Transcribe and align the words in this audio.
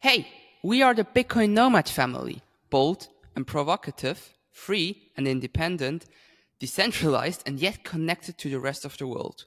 Hey, 0.00 0.28
we 0.62 0.80
are 0.80 0.94
the 0.94 1.02
Bitcoin 1.02 1.50
Nomad 1.50 1.88
family. 1.88 2.40
Bold 2.70 3.08
and 3.34 3.44
provocative, 3.44 4.32
free 4.52 5.10
and 5.16 5.26
independent, 5.26 6.04
decentralized 6.60 7.42
and 7.44 7.58
yet 7.58 7.82
connected 7.82 8.38
to 8.38 8.48
the 8.48 8.60
rest 8.60 8.84
of 8.84 8.96
the 8.96 9.08
world. 9.08 9.46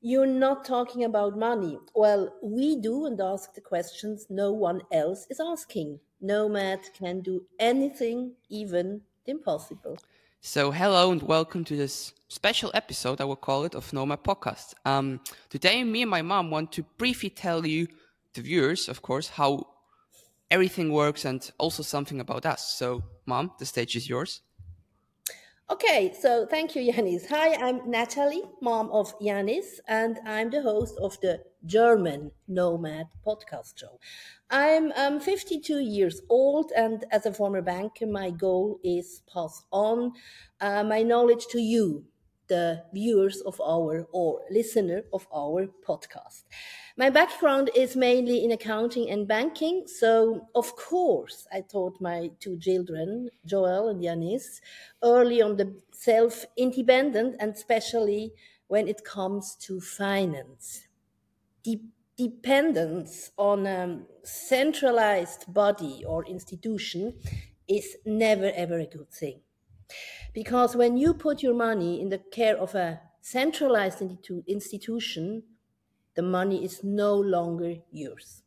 You're 0.00 0.24
not 0.24 0.64
talking 0.64 1.02
about 1.02 1.36
money. 1.36 1.80
Well, 1.96 2.32
we 2.40 2.76
do 2.76 3.06
and 3.06 3.20
ask 3.20 3.54
the 3.54 3.60
questions 3.60 4.26
no 4.30 4.52
one 4.52 4.82
else 4.92 5.26
is 5.28 5.40
asking. 5.40 5.98
Nomad 6.20 6.78
can 6.96 7.20
do 7.20 7.44
anything, 7.58 8.34
even 8.48 9.00
the 9.24 9.32
impossible. 9.32 9.98
So, 10.40 10.70
hello 10.70 11.10
and 11.10 11.22
welcome 11.24 11.64
to 11.64 11.76
this 11.76 12.12
special 12.28 12.70
episode, 12.72 13.20
I 13.20 13.24
will 13.24 13.34
call 13.34 13.64
it, 13.64 13.74
of 13.74 13.92
Nomad 13.92 14.22
Podcast. 14.22 14.74
Um, 14.84 15.18
today, 15.50 15.82
me 15.82 16.02
and 16.02 16.10
my 16.10 16.22
mom 16.22 16.52
want 16.52 16.70
to 16.72 16.84
briefly 16.98 17.30
tell 17.30 17.66
you, 17.66 17.88
the 18.34 18.42
viewers, 18.42 18.88
of 18.88 19.02
course, 19.02 19.28
how 19.28 19.71
everything 20.52 20.92
works 20.92 21.24
and 21.24 21.50
also 21.58 21.82
something 21.82 22.20
about 22.20 22.44
us. 22.44 22.74
So, 22.78 23.02
Mom, 23.24 23.52
the 23.58 23.64
stage 23.64 23.96
is 23.96 24.06
yours. 24.06 24.42
Okay, 25.70 26.12
so 26.20 26.46
thank 26.46 26.76
you, 26.76 26.92
Yanis. 26.92 27.26
Hi, 27.30 27.54
I'm 27.54 27.90
Natalie, 27.90 28.42
mom 28.60 28.90
of 28.90 29.18
Yanis, 29.20 29.80
and 29.88 30.20
I'm 30.26 30.50
the 30.50 30.60
host 30.60 30.98
of 31.00 31.18
the 31.22 31.40
German 31.64 32.30
Nomad 32.46 33.06
podcast 33.26 33.78
show. 33.78 33.98
I'm 34.50 34.92
um, 34.92 35.18
52 35.18 35.78
years 35.78 36.20
old, 36.28 36.72
and 36.76 37.06
as 37.10 37.24
a 37.24 37.32
former 37.32 37.62
banker, 37.62 38.06
my 38.06 38.28
goal 38.28 38.80
is 38.84 39.22
pass 39.32 39.62
on 39.72 40.12
uh, 40.60 40.84
my 40.84 41.02
knowledge 41.02 41.46
to 41.52 41.58
you, 41.58 42.04
the 42.48 42.84
viewers 42.92 43.40
of 43.40 43.58
our 43.62 44.06
or 44.12 44.42
listener 44.50 45.04
of 45.14 45.26
our 45.34 45.68
podcast. 45.88 46.42
My 46.96 47.08
background 47.08 47.70
is 47.74 47.96
mainly 47.96 48.44
in 48.44 48.52
accounting 48.52 49.08
and 49.10 49.26
banking. 49.26 49.84
So, 49.86 50.48
of 50.54 50.76
course, 50.76 51.46
I 51.52 51.62
taught 51.62 52.00
my 52.00 52.30
two 52.38 52.58
children, 52.58 53.30
Joel 53.46 53.88
and 53.88 54.02
Yanis, 54.02 54.60
early 55.02 55.40
on 55.40 55.56
the 55.56 55.74
self 55.92 56.44
independent 56.56 57.36
and 57.40 57.54
especially 57.54 58.32
when 58.66 58.88
it 58.88 59.04
comes 59.04 59.56
to 59.62 59.80
finance. 59.80 60.86
De- 61.62 61.80
dependence 62.16 63.30
on 63.38 63.66
a 63.66 64.02
centralized 64.22 65.52
body 65.52 66.04
or 66.06 66.24
institution 66.26 67.14
is 67.68 67.96
never 68.04 68.52
ever 68.54 68.78
a 68.78 68.86
good 68.86 69.10
thing. 69.10 69.40
Because 70.34 70.76
when 70.76 70.96
you 70.96 71.14
put 71.14 71.42
your 71.42 71.54
money 71.54 72.00
in 72.00 72.08
the 72.10 72.18
care 72.18 72.56
of 72.56 72.74
a 72.74 73.00
centralized 73.20 74.00
institu- 74.00 74.46
institution, 74.46 75.42
the 76.14 76.22
money 76.22 76.64
is 76.64 76.82
no 76.82 77.14
longer 77.14 77.76
yours. 77.90 78.42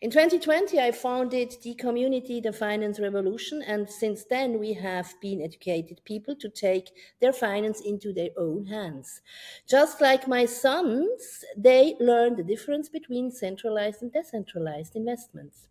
In 0.00 0.10
2020, 0.10 0.80
I 0.80 0.90
founded 0.90 1.54
the 1.62 1.74
community, 1.74 2.40
the 2.40 2.52
Finance 2.52 2.98
Revolution, 2.98 3.62
and 3.62 3.88
since 3.88 4.24
then 4.24 4.58
we 4.58 4.72
have 4.72 5.14
been 5.20 5.40
educated 5.40 6.00
people 6.04 6.34
to 6.36 6.48
take 6.48 6.90
their 7.20 7.32
finance 7.32 7.80
into 7.80 8.12
their 8.12 8.30
own 8.36 8.66
hands. 8.66 9.20
Just 9.68 10.00
like 10.00 10.26
my 10.26 10.44
sons, 10.44 11.44
they 11.56 11.94
learn 12.00 12.34
the 12.34 12.42
difference 12.42 12.88
between 12.88 13.30
centralized 13.30 14.02
and 14.02 14.12
decentralized 14.12 14.96
investments. 14.96 15.68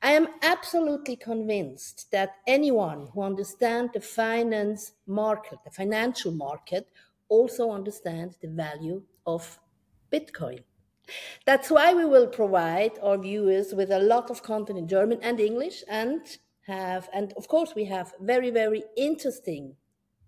I 0.00 0.12
am 0.12 0.28
absolutely 0.42 1.16
convinced 1.16 2.12
that 2.12 2.36
anyone 2.46 3.08
who 3.12 3.22
understands 3.22 3.92
the 3.92 4.00
finance 4.00 4.92
market, 5.06 5.58
the 5.64 5.70
financial 5.72 6.30
market, 6.30 6.86
also 7.28 7.72
understands 7.72 8.36
the 8.36 8.48
value 8.48 9.02
of 9.26 9.58
Bitcoin. 10.12 10.62
That's 11.44 11.70
why 11.70 11.94
we 11.94 12.04
will 12.04 12.26
provide 12.26 12.92
our 13.02 13.18
viewers 13.18 13.74
with 13.74 13.90
a 13.90 13.98
lot 13.98 14.30
of 14.30 14.42
content 14.42 14.78
in 14.78 14.88
German 14.88 15.18
and 15.22 15.40
English 15.40 15.82
and 15.88 16.20
have, 16.66 17.08
and 17.12 17.32
of 17.36 17.48
course, 17.48 17.74
we 17.74 17.84
have 17.86 18.12
very, 18.20 18.50
very 18.50 18.84
interesting 18.96 19.76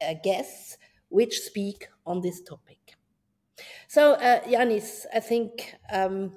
uh, 0.00 0.14
guests 0.22 0.78
which 1.08 1.40
speak 1.40 1.88
on 2.06 2.20
this 2.20 2.40
topic. 2.42 2.96
So, 3.88 4.14
uh, 4.14 4.40
Yanis, 4.44 5.04
I 5.14 5.20
think 5.20 5.74
um, 5.92 6.32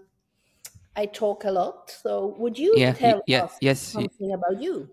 I 0.96 1.06
talk 1.06 1.46
a 1.46 1.52
lot. 1.52 1.90
So, 1.90 2.36
would 2.38 2.58
you 2.60 2.74
yeah, 2.78 2.94
tell 2.94 3.22
yeah, 3.28 3.46
us 3.46 3.58
yes, 3.62 3.80
something 3.80 4.34
about 4.34 4.62
you? 4.62 4.90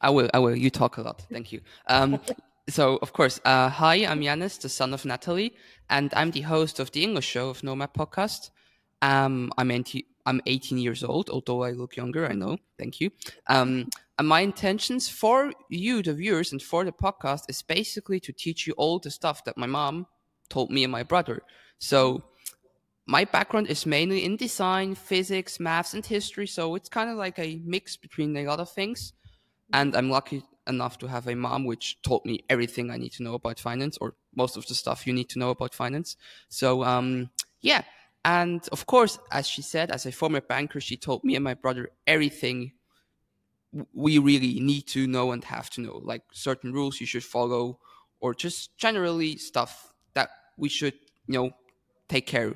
I 0.00 0.10
will. 0.10 0.30
I 0.32 0.38
will. 0.38 0.56
You 0.56 0.70
talk 0.70 0.96
a 0.98 1.02
lot. 1.02 1.26
Thank 1.30 1.52
you. 1.52 1.60
Um, 1.88 2.20
so, 2.68 2.98
of 3.02 3.12
course, 3.12 3.40
uh, 3.44 3.68
hi, 3.68 4.06
I'm 4.06 4.20
Yanis, 4.20 4.60
the 4.60 4.68
son 4.68 4.94
of 4.94 5.04
Natalie, 5.04 5.54
and 5.90 6.12
I'm 6.14 6.30
the 6.30 6.42
host 6.42 6.78
of 6.78 6.92
the 6.92 7.02
English 7.02 7.26
show 7.26 7.50
of 7.50 7.64
Nomad 7.64 7.94
Podcast. 7.94 8.50
Um, 9.02 9.52
I'm 9.56 9.70
18, 9.70 10.02
I'm 10.26 10.40
18 10.46 10.78
years 10.78 11.04
old, 11.04 11.30
although 11.30 11.62
I 11.62 11.70
look 11.70 11.96
younger. 11.96 12.26
I 12.26 12.34
know. 12.34 12.58
Thank 12.78 13.00
you. 13.00 13.10
Um, 13.46 13.88
and 14.18 14.26
my 14.26 14.40
intentions 14.40 15.08
for 15.08 15.52
you, 15.68 16.02
the 16.02 16.12
viewers, 16.12 16.52
and 16.52 16.60
for 16.60 16.84
the 16.84 16.92
podcast 16.92 17.42
is 17.48 17.62
basically 17.62 18.18
to 18.20 18.32
teach 18.32 18.66
you 18.66 18.74
all 18.76 18.98
the 18.98 19.10
stuff 19.10 19.44
that 19.44 19.56
my 19.56 19.66
mom 19.66 20.06
told 20.48 20.70
me 20.70 20.82
and 20.84 20.92
my 20.92 21.04
brother. 21.04 21.42
So 21.78 22.24
my 23.06 23.24
background 23.24 23.68
is 23.68 23.86
mainly 23.86 24.24
in 24.24 24.36
design, 24.36 24.94
physics, 24.94 25.60
maths, 25.60 25.94
and 25.94 26.04
history. 26.04 26.46
So 26.46 26.74
it's 26.74 26.88
kind 26.88 27.08
of 27.08 27.16
like 27.16 27.38
a 27.38 27.60
mix 27.64 27.96
between 27.96 28.36
a 28.36 28.44
lot 28.44 28.60
of 28.60 28.70
things. 28.70 29.12
And 29.72 29.96
I'm 29.96 30.10
lucky 30.10 30.42
enough 30.66 30.98
to 30.98 31.06
have 31.06 31.26
a 31.26 31.34
mom 31.34 31.64
which 31.64 32.02
taught 32.02 32.26
me 32.26 32.44
everything 32.50 32.90
I 32.90 32.98
need 32.98 33.12
to 33.12 33.22
know 33.22 33.34
about 33.34 33.60
finance, 33.60 33.96
or 33.98 34.14
most 34.34 34.56
of 34.56 34.66
the 34.66 34.74
stuff 34.74 35.06
you 35.06 35.12
need 35.12 35.28
to 35.30 35.38
know 35.38 35.50
about 35.50 35.74
finance. 35.74 36.16
So 36.48 36.84
um, 36.84 37.30
yeah, 37.60 37.82
and 38.24 38.66
of 38.72 38.86
course, 38.86 39.18
as 39.30 39.46
she 39.46 39.62
said, 39.62 39.90
as 39.90 40.06
a 40.06 40.12
former 40.12 40.40
banker, 40.40 40.80
she 40.80 40.96
told 40.96 41.24
me 41.24 41.34
and 41.34 41.44
my 41.44 41.54
brother 41.54 41.90
everything 42.06 42.72
we 43.92 44.18
really 44.18 44.60
need 44.60 44.86
to 44.88 45.06
know 45.06 45.32
and 45.32 45.44
have 45.44 45.70
to 45.70 45.80
know, 45.80 46.00
like 46.02 46.22
certain 46.32 46.72
rules 46.72 47.00
you 47.00 47.06
should 47.06 47.24
follow, 47.24 47.78
or 48.20 48.34
just 48.34 48.76
generally 48.76 49.36
stuff 49.36 49.92
that 50.14 50.30
we 50.56 50.68
should, 50.68 50.94
you 51.26 51.34
know, 51.34 51.50
take 52.08 52.26
care 52.26 52.54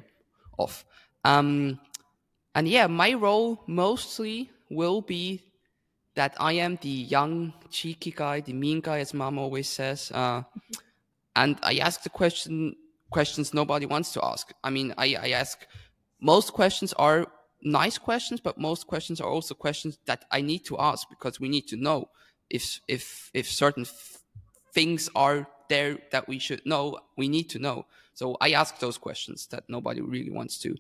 of. 0.59 0.85
Um, 1.25 1.79
and 2.55 2.67
yeah, 2.67 2.87
my 2.87 3.15
role 3.15 3.63
mostly 3.67 4.51
will 4.71 5.01
be 5.01 5.43
that 6.15 6.35
I 6.39 6.55
am 6.55 6.79
the 6.83 6.89
young, 6.89 7.55
cheeky 7.71 8.11
guy, 8.11 8.41
the 8.41 8.53
mean 8.53 8.81
guy, 8.81 8.99
as 9.01 9.15
mom 9.15 9.39
always 9.39 9.69
says. 9.69 10.11
Uh, 10.11 10.43
and 11.37 11.59
I 11.63 11.77
ask 11.77 12.03
the 12.03 12.11
question 12.11 12.77
questions 13.13 13.55
nobody 13.55 13.87
wants 13.87 14.13
to 14.15 14.25
ask. 14.25 14.53
I 14.65 14.71
mean, 14.71 14.95
I, 14.99 15.17
I 15.27 15.29
ask 15.31 15.67
most 16.21 16.53
questions 16.53 16.93
are 16.95 17.27
nice 17.63 17.99
questions, 17.99 18.41
but 18.41 18.59
most 18.59 18.87
questions 18.87 19.21
are 19.21 19.29
also 19.29 19.55
questions 19.55 19.99
that 20.07 20.25
I 20.31 20.41
need 20.41 20.65
to 20.67 20.79
ask 20.79 21.09
because 21.09 21.41
we 21.41 21.49
need 21.49 21.67
to 21.69 21.77
know 21.77 22.09
if 22.51 22.81
if 22.89 23.31
if 23.35 23.51
certain 23.51 23.83
f- 23.83 24.19
things 24.75 25.11
are 25.15 25.47
there 25.69 25.99
that 26.11 26.29
we 26.29 26.39
should 26.39 26.65
know. 26.65 26.99
We 27.17 27.29
need 27.29 27.49
to 27.51 27.59
know. 27.59 27.87
So 28.15 28.37
I 28.41 28.53
ask 28.53 28.79
those 28.79 28.99
questions 28.99 29.47
that 29.49 29.65
nobody 29.69 30.01
really 30.01 30.31
wants 30.31 30.59
to 30.59 30.77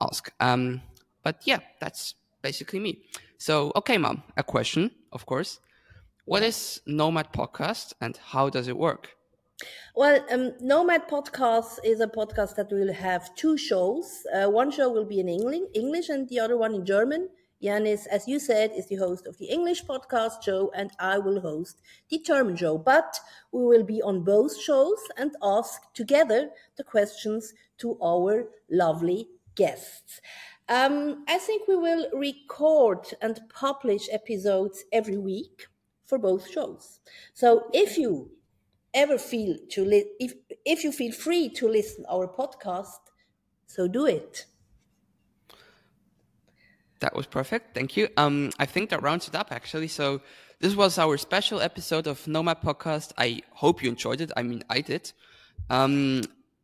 ask. 0.00 0.32
Um, 0.40 0.82
but 1.22 1.42
yeah, 1.44 1.60
that's 1.80 2.14
basically 2.42 2.80
me. 2.80 3.02
So 3.38 3.72
okay, 3.76 3.98
mom, 3.98 4.22
a 4.36 4.42
question, 4.42 4.90
of 5.12 5.26
course. 5.26 5.60
What 6.26 6.42
is 6.42 6.80
Nomad 6.86 7.32
Podcast 7.32 7.92
and 8.00 8.16
how 8.16 8.48
does 8.48 8.66
it 8.68 8.76
work? 8.76 9.16
Well, 9.94 10.24
um, 10.32 10.52
Nomad 10.60 11.08
Podcast 11.08 11.78
is 11.84 12.00
a 12.00 12.08
podcast 12.08 12.56
that 12.56 12.72
will 12.72 12.92
have 12.92 13.34
two 13.36 13.56
shows. 13.56 14.26
Uh, 14.34 14.50
one 14.50 14.70
show 14.70 14.90
will 14.90 15.04
be 15.04 15.20
in 15.20 15.28
English 15.28 16.08
and 16.08 16.28
the 16.28 16.40
other 16.40 16.56
one 16.56 16.74
in 16.74 16.84
German. 16.84 17.28
Yanis, 17.62 18.06
as 18.08 18.26
you 18.26 18.38
said, 18.38 18.72
is 18.76 18.88
the 18.88 18.96
host 18.96 19.26
of 19.26 19.38
the 19.38 19.46
English 19.46 19.84
podcast 19.84 20.42
show, 20.42 20.70
and 20.74 20.90
I 20.98 21.18
will 21.18 21.40
host 21.40 21.80
the 22.10 22.18
German 22.18 22.56
show. 22.56 22.76
But 22.76 23.18
we 23.52 23.64
will 23.64 23.84
be 23.84 24.02
on 24.02 24.24
both 24.24 24.60
shows 24.60 24.98
and 25.16 25.36
ask 25.42 25.80
together 25.94 26.50
the 26.76 26.84
questions 26.84 27.54
to 27.78 27.96
our 28.02 28.48
lovely 28.68 29.28
guests. 29.54 30.20
Um, 30.68 31.24
I 31.28 31.38
think 31.38 31.68
we 31.68 31.76
will 31.76 32.08
record 32.12 33.14
and 33.22 33.40
publish 33.48 34.08
episodes 34.10 34.84
every 34.92 35.18
week 35.18 35.68
for 36.04 36.18
both 36.18 36.50
shows. 36.50 37.00
So 37.32 37.68
if 37.72 37.96
you 37.96 38.30
ever 38.94 39.18
feel 39.18 39.56
to 39.70 39.84
li- 39.84 40.10
if 40.18 40.34
if 40.64 40.84
you 40.84 40.92
feel 40.92 41.12
free 41.12 41.48
to 41.50 41.68
listen 41.68 42.04
our 42.10 42.26
podcast, 42.28 43.00
so 43.66 43.88
do 43.88 44.06
it. 44.06 44.46
That 47.00 47.14
was 47.14 47.26
perfect. 47.26 47.74
Thank 47.74 47.96
you. 47.96 48.08
Um, 48.16 48.50
I 48.58 48.66
think 48.66 48.90
that 48.90 49.02
rounds 49.02 49.28
it 49.28 49.34
up 49.34 49.52
actually. 49.52 49.88
So 49.88 50.22
this 50.60 50.74
was 50.74 50.98
our 50.98 51.16
special 51.18 51.60
episode 51.60 52.06
of 52.06 52.26
Nomad 52.26 52.62
Podcast. 52.62 53.12
I 53.18 53.42
hope 53.50 53.82
you 53.82 53.90
enjoyed 53.90 54.20
it. 54.20 54.30
I 54.36 54.42
mean, 54.42 54.62
I 54.70 54.80
did. 54.80 55.12
Um, 55.68 56.22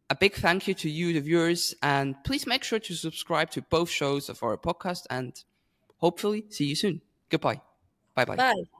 a 0.08 0.14
big 0.14 0.34
thank 0.34 0.66
you 0.66 0.74
to 0.74 0.90
you, 0.90 1.12
the 1.12 1.20
viewers, 1.20 1.74
and 1.82 2.16
please 2.24 2.46
make 2.46 2.64
sure 2.64 2.78
to 2.80 2.94
subscribe 2.94 3.50
to 3.50 3.62
both 3.62 3.90
shows 3.90 4.28
of 4.28 4.42
our 4.42 4.56
podcast 4.56 5.06
and 5.10 5.44
hopefully 5.98 6.46
see 6.48 6.64
you 6.64 6.74
soon. 6.74 7.00
Goodbye. 7.28 7.60
Bye-bye. 8.14 8.36
Bye. 8.36 8.79